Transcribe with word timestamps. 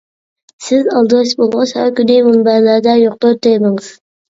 سىز 0.67 0.89
ئالدىراش 0.93 1.35
بولغاچ 1.43 1.75
ھەر 1.83 1.95
كۈنى، 2.03 2.19
مۇنبەرلەردە 2.31 3.01
يوقتۇر 3.05 3.41
تېمىڭىز. 3.51 3.97